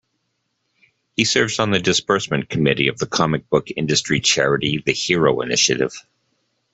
He 1.15 1.25
serves 1.25 1.59
on 1.59 1.69
the 1.69 1.77
Disbursement 1.79 2.49
Committee 2.49 2.87
of 2.87 2.97
the 2.97 3.05
comic-book 3.05 3.67
industry 3.77 4.19
charity 4.19 4.81
The 4.83 4.93
Hero 4.93 5.41
Initiative. 5.41 5.93